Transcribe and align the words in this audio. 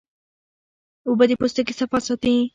اوبه 1.07 1.25
د 1.29 1.31
پوستکي 1.39 1.73
صفا 1.79 1.99
ساتي 2.07 2.33